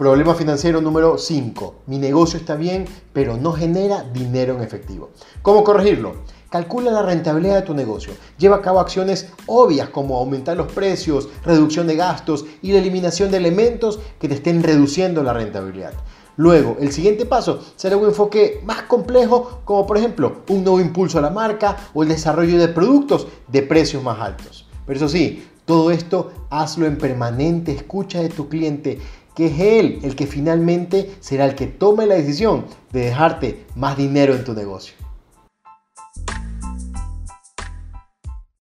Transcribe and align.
Problema 0.00 0.34
financiero 0.34 0.80
número 0.80 1.18
5. 1.18 1.82
Mi 1.84 1.98
negocio 1.98 2.38
está 2.38 2.56
bien, 2.56 2.86
pero 3.12 3.36
no 3.36 3.52
genera 3.52 4.02
dinero 4.02 4.54
en 4.54 4.62
efectivo. 4.62 5.10
¿Cómo 5.42 5.62
corregirlo? 5.62 6.22
Calcula 6.48 6.90
la 6.90 7.02
rentabilidad 7.02 7.56
de 7.56 7.66
tu 7.66 7.74
negocio. 7.74 8.14
Lleva 8.38 8.56
a 8.56 8.62
cabo 8.62 8.80
acciones 8.80 9.28
obvias 9.44 9.90
como 9.90 10.16
aumentar 10.16 10.56
los 10.56 10.72
precios, 10.72 11.28
reducción 11.44 11.86
de 11.86 11.96
gastos 11.96 12.46
y 12.62 12.72
la 12.72 12.78
eliminación 12.78 13.30
de 13.30 13.36
elementos 13.36 14.00
que 14.18 14.26
te 14.26 14.36
estén 14.36 14.62
reduciendo 14.62 15.22
la 15.22 15.34
rentabilidad. 15.34 15.92
Luego, 16.38 16.78
el 16.80 16.92
siguiente 16.92 17.26
paso 17.26 17.60
será 17.76 17.98
un 17.98 18.06
enfoque 18.06 18.62
más 18.64 18.84
complejo, 18.84 19.60
como 19.66 19.86
por 19.86 19.98
ejemplo 19.98 20.44
un 20.48 20.64
nuevo 20.64 20.80
impulso 20.80 21.18
a 21.18 21.22
la 21.22 21.28
marca 21.28 21.76
o 21.92 22.04
el 22.04 22.08
desarrollo 22.08 22.58
de 22.58 22.68
productos 22.68 23.26
de 23.48 23.60
precios 23.60 24.02
más 24.02 24.18
altos. 24.18 24.66
Pero 24.86 24.96
eso 24.96 25.10
sí, 25.10 25.44
todo 25.70 25.92
esto 25.92 26.32
hazlo 26.50 26.86
en 26.86 26.98
permanente 26.98 27.70
escucha 27.70 28.20
de 28.20 28.28
tu 28.28 28.48
cliente 28.48 28.98
que 29.40 29.46
es 29.46 29.58
él 29.58 30.00
el 30.02 30.16
que 30.16 30.26
finalmente 30.26 31.12
será 31.20 31.46
el 31.46 31.54
que 31.54 31.66
tome 31.66 32.04
la 32.04 32.16
decisión 32.16 32.66
de 32.92 33.06
dejarte 33.06 33.64
más 33.74 33.96
dinero 33.96 34.34
en 34.34 34.44
tu 34.44 34.52
negocio. 34.52 34.92